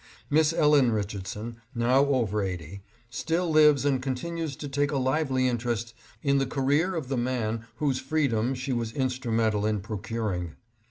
Miss 0.31 0.51
Ellen 0.51 0.91
Richardson, 0.91 1.57
now 1.75 2.07
over 2.07 2.41
eighty, 2.41 2.81
still 3.11 3.51
lives 3.51 3.85
and 3.85 4.01
continues 4.01 4.55
to 4.55 4.67
take 4.67 4.89
a 4.89 4.97
lively 4.97 5.47
interest 5.47 5.93
in 6.23 6.39
the 6.39 6.47
career 6.47 6.95
of 6.95 7.07
the 7.07 7.17
man 7.17 7.67
whose 7.75 7.99
freedom 7.99 8.55
she 8.55 8.73
was 8.73 8.91
instrumental 8.93 9.63
in 9.63 9.79
procuring. 9.79 10.55